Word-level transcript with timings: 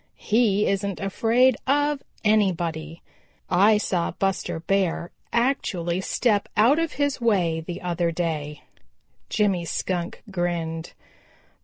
He 0.17 0.65
isn't 0.65 0.99
afraid 0.99 1.57
of 1.67 2.01
anybody. 2.23 3.03
I 3.51 3.77
saw 3.77 4.09
Buster 4.09 4.59
Bear 4.59 5.11
actually 5.31 6.01
step 6.01 6.49
out 6.57 6.79
of 6.79 6.93
his 6.93 7.21
way 7.21 7.59
the 7.61 7.83
other 7.83 8.11
day." 8.11 8.63
Jimmy 9.29 9.63
Skunk 9.63 10.23
grinned. 10.31 10.93